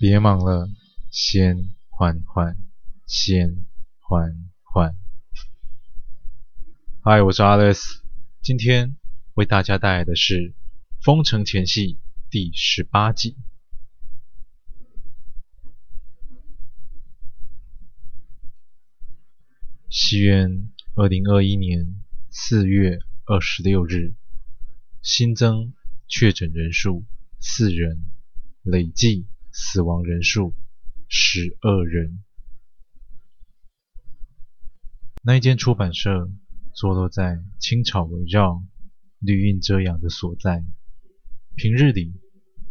[0.00, 0.70] 别忙了，
[1.10, 2.56] 先缓缓，
[3.04, 3.66] 先
[3.98, 4.96] 缓缓。
[7.02, 7.98] 嗨，我是 Alex，
[8.40, 8.96] 今天
[9.34, 10.34] 为大家带来的是
[11.02, 11.94] 《封城前戏》
[12.30, 13.36] 第十八集。
[19.90, 24.14] 西元二零二一年四月二十六日，
[25.02, 25.72] 新增
[26.06, 27.04] 确诊人数
[27.40, 28.04] 四人，
[28.62, 29.26] 累计。
[29.50, 30.54] 死亡人数
[31.08, 32.22] 十二人。
[35.22, 36.30] 那一间出版社
[36.72, 38.62] 坐落在青草围绕、
[39.18, 40.64] 绿荫遮阳的所在。
[41.56, 42.14] 平日里，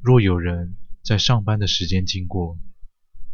[0.00, 2.58] 若有人在上班的时间经过，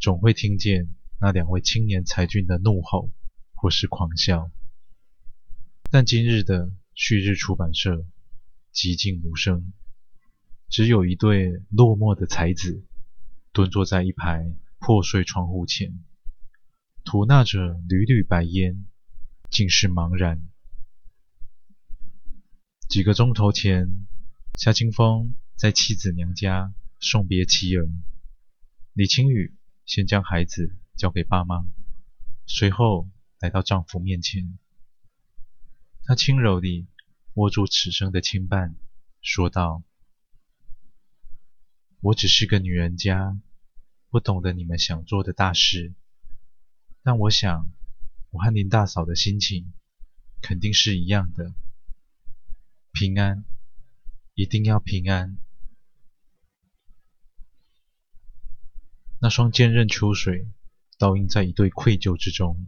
[0.01, 0.89] 总会听见
[1.21, 3.11] 那两位青年才俊的怒吼
[3.55, 4.51] 或是狂笑。
[5.91, 8.07] 但今日的旭日出版社
[8.73, 9.73] 寂静无声，
[10.71, 12.83] 只有一对落寞的才子。
[13.53, 16.03] 蹲坐在一排破碎窗户前，
[17.05, 18.87] 吐纳着缕缕白烟，
[19.51, 20.49] 尽是茫然。
[22.89, 24.07] 几个钟头前，
[24.59, 27.91] 夏清风在妻子娘家送别妻儿，
[28.95, 31.67] 李青雨先将孩子交给爸妈，
[32.47, 34.59] 随后来到丈夫面前。
[36.05, 36.89] 她轻柔地
[37.35, 38.77] 握住此生的牵绊，
[39.21, 39.83] 说道。
[42.03, 43.41] 我只是个女人家，
[44.11, 45.95] 不懂得你们想做的大事，
[47.05, 47.71] 但我想，
[48.31, 49.73] 我和林大嫂的心情
[50.41, 51.55] 肯定是一样的。
[52.91, 53.45] 平安，
[54.35, 55.39] 一定要平安。
[59.21, 60.49] 那双坚韧秋水
[60.99, 62.67] 倒映在一对愧疚之中。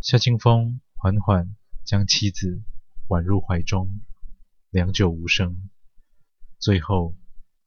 [0.00, 1.54] 夏清风缓缓
[1.84, 2.62] 将妻子
[3.06, 4.00] 挽入怀中，
[4.70, 5.68] 良久无声，
[6.58, 7.19] 最后。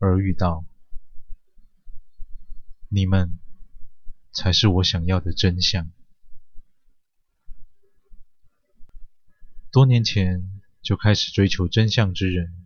[0.04, 0.66] 耳语道
[2.92, 3.40] ：“你们
[4.34, 5.90] 才是我想要的真相。”
[9.72, 12.66] 多年前就开始追求真相之人，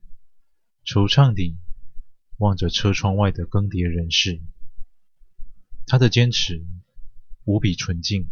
[0.83, 1.59] 惆怅地
[2.37, 4.41] 望着车窗外的更迭人世。
[5.85, 6.65] 他的坚持
[7.45, 8.31] 无比纯净，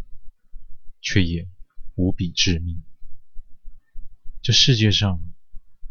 [1.00, 1.48] 却也
[1.94, 2.82] 无比致命。
[4.42, 5.22] 这世界上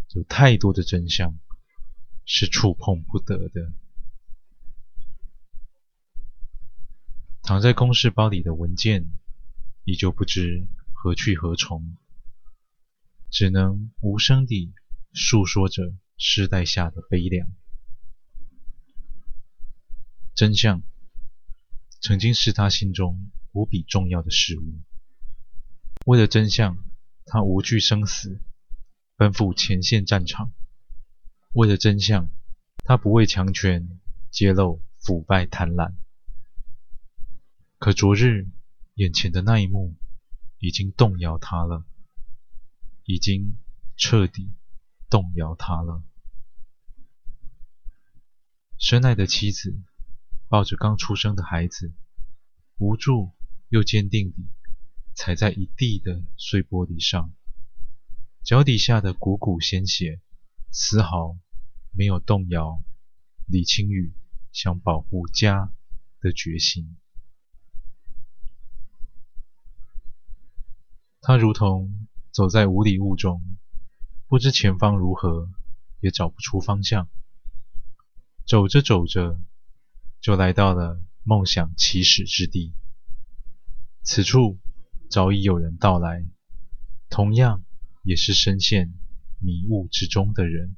[0.10, 1.40] 有太多的真相。
[2.26, 3.72] 是触碰不得的。
[7.44, 9.08] 躺在公事包里的文件，
[9.84, 11.96] 依旧不知何去何从，
[13.30, 14.74] 只能无声地
[15.14, 17.48] 诉说着世代下的悲凉。
[20.34, 20.82] 真相
[22.02, 24.80] 曾经是他心中无比重要的事物。
[26.06, 26.84] 为了真相，
[27.26, 28.42] 他无惧生死，
[29.16, 30.52] 奔赴前线战场。
[31.56, 32.30] 为了真相，
[32.84, 33.98] 他不畏强权，
[34.30, 35.96] 揭露腐败贪婪。
[37.78, 38.50] 可昨日
[38.96, 39.96] 眼前的那一幕，
[40.60, 41.86] 已经动摇他了，
[43.06, 43.58] 已经
[43.96, 44.52] 彻底
[45.10, 46.04] 动摇他了。
[48.78, 49.80] 深爱的妻子
[50.50, 51.94] 抱着刚出生的孩子，
[52.80, 53.32] 无助
[53.70, 54.44] 又坚定地
[55.14, 57.32] 踩在一地的碎玻璃上，
[58.44, 60.20] 脚底下的汩汩鲜血，
[60.70, 61.38] 丝毫。
[61.98, 62.82] 没有动摇
[63.48, 64.14] 李青雨
[64.52, 65.72] 想保护家
[66.20, 66.98] 的决心。
[71.22, 73.42] 他如同走在无底雾中，
[74.28, 75.50] 不知前方如何，
[76.02, 77.08] 也找不出方向。
[78.46, 79.40] 走着走着，
[80.22, 82.74] 就来到了梦想起始之地。
[84.04, 84.60] 此处
[85.10, 86.26] 早已有人到来，
[87.10, 87.64] 同样
[88.04, 88.94] 也是深陷
[89.40, 90.76] 迷雾之中的人。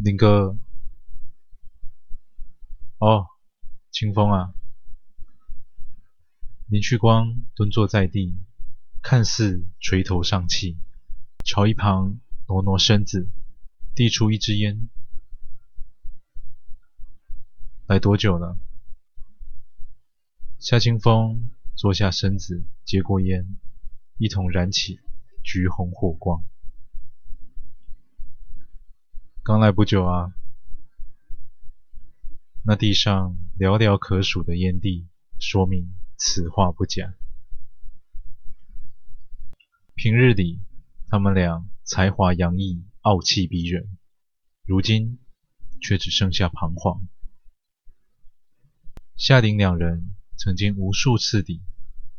[0.00, 0.56] 林哥，
[2.98, 3.26] 哦，
[3.90, 4.54] 清风啊！
[6.68, 8.38] 林旭光蹲坐在地，
[9.02, 10.78] 看似垂头丧气，
[11.44, 13.28] 朝一旁挪挪身子，
[13.96, 14.88] 递出一支烟。
[17.88, 18.56] 来多久了？
[20.60, 23.56] 夏清风坐下身子，接过烟，
[24.16, 25.00] 一同燃起
[25.42, 26.44] 橘红火光。
[29.48, 30.34] 刚来不久啊，
[32.66, 35.08] 那地上寥寥可数的烟蒂，
[35.40, 37.14] 说明此话不假。
[39.94, 40.60] 平日里，
[41.06, 43.96] 他们俩才华洋溢，傲气逼人，
[44.66, 45.18] 如今
[45.80, 47.08] 却只剩下彷徨。
[49.16, 51.62] 夏林两人曾经无数次地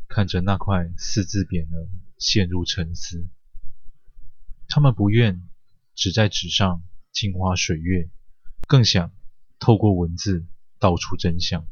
[0.07, 3.27] 看着那块四字匾额，陷入沉思。
[4.67, 5.47] 他们不愿
[5.93, 6.81] 只在纸上。
[7.11, 8.09] 镜花水月，
[8.67, 9.11] 更想
[9.59, 10.45] 透过文字
[10.79, 11.67] 道出真相。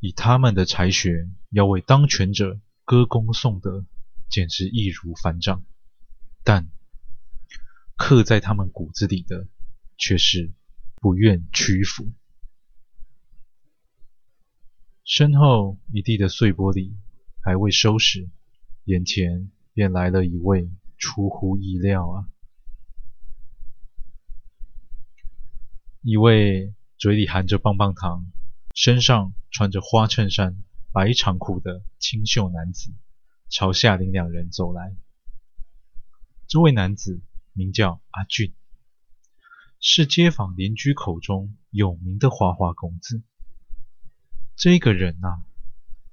[0.00, 3.84] 以他们的才学，要为当权者歌功颂德，
[4.28, 5.64] 简直易如反掌。
[6.44, 6.68] 但
[7.96, 9.48] 刻在他们骨子里的，
[9.96, 10.52] 却是
[10.96, 12.12] 不愿屈服。
[15.04, 16.92] 身后一地的碎玻璃
[17.42, 18.28] 还未收拾，
[18.84, 22.28] 眼前便来了一位出乎意料啊！
[26.08, 28.32] 一位嘴里含着棒棒糖，
[28.74, 32.94] 身上穿着花衬衫、白长裤的清秀男子
[33.50, 34.96] 朝夏玲两人走来。
[36.46, 37.20] 这位男子
[37.52, 38.54] 名叫阿俊，
[39.80, 43.22] 是街坊邻居口中有名的花花公子。
[44.56, 45.44] 这个人啊，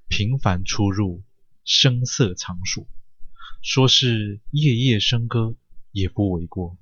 [0.09, 1.24] 频繁出入，
[1.63, 2.86] 声色场所，
[3.62, 5.56] 说是夜夜笙歌
[5.94, 6.77] 也不为过。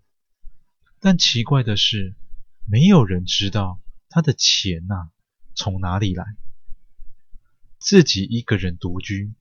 [0.99, 2.15] 但奇怪的是，
[2.65, 5.09] 没有人知道他的钱呐、啊。
[5.55, 6.25] 从哪里来？
[7.77, 9.35] 自己一个人独居，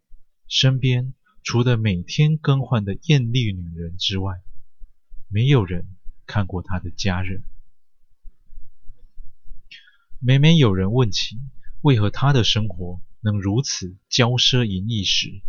[0.47, 4.43] 身边除了每天更换的艳丽女人之外，
[5.29, 5.97] 没有人
[6.27, 7.45] 看过他的家人。
[10.19, 11.41] 每每有人问起
[11.81, 15.41] 为何他的生活能如此骄奢淫逸时，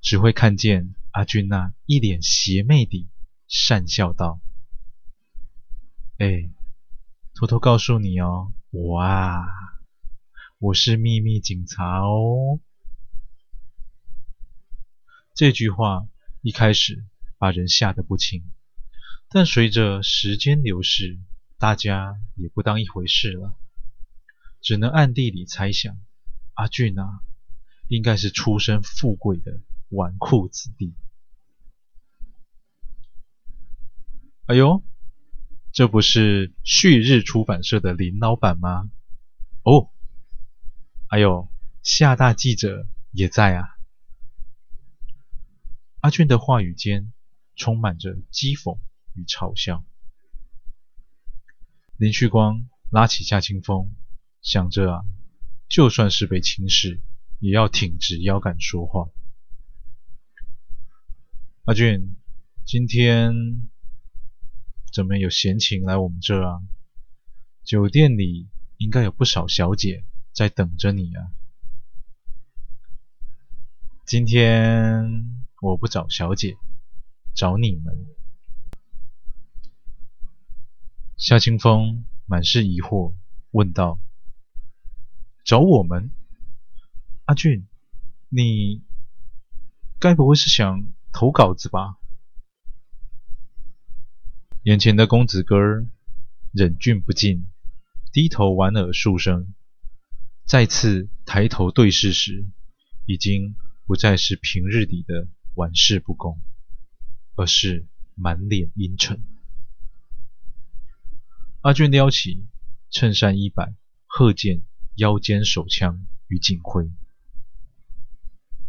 [0.00, 3.08] 只会看见阿俊那一脸邪魅地
[3.48, 4.40] 讪笑道
[6.18, 6.48] ：“哎，
[7.40, 9.46] 偷偷告诉你哦，我啊。”
[10.60, 12.60] 我是秘密警察哦。
[15.34, 16.06] 这句话
[16.42, 17.02] 一开始
[17.38, 18.42] 把人吓得不轻，
[19.30, 21.18] 但随着时间流逝，
[21.56, 23.56] 大家也不当一回事了，
[24.60, 25.96] 只能暗地里猜想：
[26.52, 27.22] 阿俊啊，
[27.88, 30.92] 应该是出身富贵的纨绔子弟。
[34.44, 34.84] 哎呦，
[35.72, 38.90] 这不是旭日出版社的林老板吗？
[39.62, 39.90] 哦。
[41.08, 41.48] 还有
[41.82, 43.68] 夏大记者也在啊！
[46.00, 47.12] 阿俊的话语间
[47.56, 48.78] 充满着讥讽
[49.14, 49.84] 与嘲笑。
[51.96, 53.92] 林旭光拉起夏清风，
[54.40, 55.04] 想着啊，
[55.68, 57.00] 就算是被轻视，
[57.40, 59.08] 也要挺直腰杆说话。
[61.64, 62.16] 阿俊，
[62.64, 63.69] 今天
[64.92, 66.60] 怎么有闲情来我们这啊？
[67.64, 70.04] 酒店里应该有不少小姐。
[70.32, 71.26] 在等着你啊！
[74.06, 76.56] 今天我不找小姐，
[77.34, 78.06] 找你们。
[81.16, 83.12] 夏清风满是疑惑，
[83.50, 83.98] 问道
[85.44, 86.12] ：“找我们？
[87.24, 87.66] 阿俊，
[88.28, 88.84] 你
[89.98, 91.98] 该不会是想投稿子吧？”
[94.70, 95.56] 眼前的公子哥
[96.52, 97.44] 忍俊不禁，
[98.12, 99.52] 低头莞尔数声。
[100.46, 102.46] 再次抬头对视时，
[103.04, 106.40] 已经不再是平日里的玩世不恭，
[107.34, 109.20] 而是满脸阴沉。
[111.62, 112.46] 阿俊撩起
[112.90, 113.74] 衬衫衣摆，
[114.06, 114.62] 贺见
[114.94, 116.88] 腰间手枪与警徽。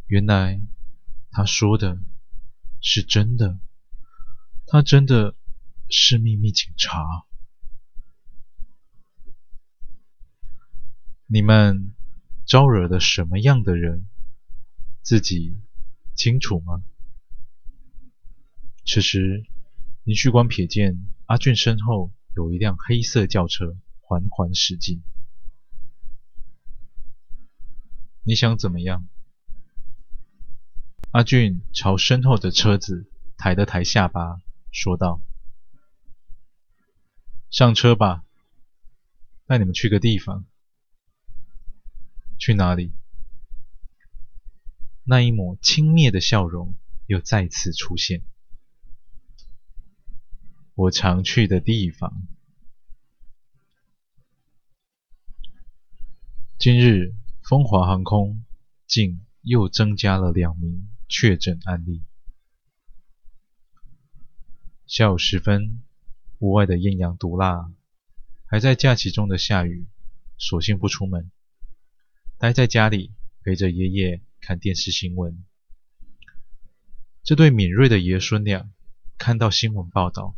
[0.08, 0.60] 原来
[1.30, 2.02] 他说的
[2.82, 3.60] 是真的，
[4.66, 5.36] 他真的
[5.92, 7.26] 是秘密警察。
[11.28, 11.94] 你们
[12.46, 14.08] 招惹了什么样的人？
[15.02, 15.58] 自己
[16.16, 16.84] 清楚吗？
[18.86, 19.44] 此时，
[20.04, 25.02] 林旭光瞥见阿俊身后有一辆黑色轿车缓缓驶近。
[28.24, 29.08] 你想怎么样？
[31.12, 35.22] 阿俊朝身后的车子抬了抬下巴，说道
[37.52, 38.24] ：“上车吧，
[39.46, 40.46] 带你们去个地方。”
[42.40, 42.94] 去哪里？
[45.04, 46.74] 那一抹轻蔑的笑容
[47.08, 48.24] 又再次出现。
[50.76, 52.26] 我常去的地方。
[56.58, 58.46] 今日风华航空
[58.88, 62.02] 竟又增加了两名确诊案例。
[64.88, 65.84] 下午时分，
[66.42, 67.72] 屋外的艳阳毒辣，
[68.48, 69.86] 还在假期中的夏雨，
[70.40, 71.30] 索性不出门。
[72.40, 73.12] 待在家里
[73.44, 75.46] 陪着爷爷看电视新闻。
[77.22, 78.72] 这对敏锐的爷孙俩
[79.20, 80.36] 看到新闻报道，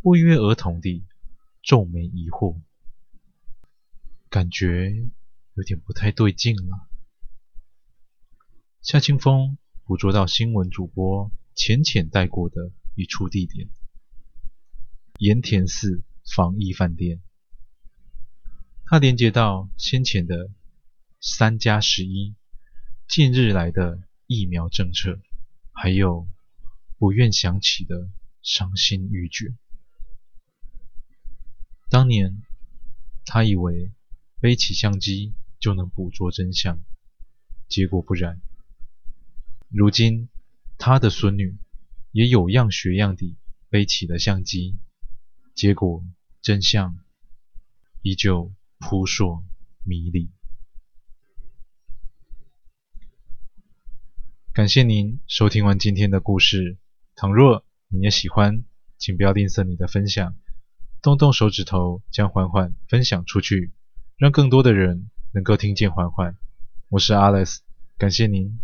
[0.00, 1.04] 不约而同地
[1.60, 2.60] 皱眉疑惑，
[4.28, 5.08] 感觉
[5.54, 6.86] 有点不太对劲了。
[8.80, 13.68] 夏清风捕捉到新闻主播浅浅带过的一处地点——
[15.18, 17.20] 盐田寺防疫饭店，
[18.86, 20.50] 它连接到先前的
[21.20, 22.34] 三加十一，
[23.08, 25.20] 近日来的疫苗政策，
[25.70, 26.26] 还有
[26.98, 28.10] 不愿想起的
[28.42, 29.54] 伤心欲绝。
[31.88, 32.42] 当年，
[33.24, 33.92] 他以为
[34.40, 36.80] 背起相机就能捕捉真相，
[37.68, 38.40] 结果不然。
[39.68, 40.28] 如今，
[40.78, 41.56] 他的孙女
[42.10, 43.36] 也有样学样地
[43.68, 44.76] 背起了相机，
[45.54, 46.04] 结果
[46.40, 46.98] 真相
[48.02, 49.44] 依旧扑朔
[49.84, 50.30] 迷离。
[54.52, 56.78] 感谢您收听完今天的故事。
[57.14, 58.64] 倘若你也喜欢，
[58.98, 60.34] 请不要吝啬你的分享，
[61.00, 63.72] 动动手指头将缓缓分享出去，
[64.16, 66.36] 让更多的人能够听见缓缓。
[66.88, 67.58] 我是 Alex，
[67.98, 68.60] 感谢您。